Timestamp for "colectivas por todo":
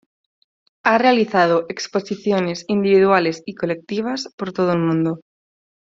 3.53-4.71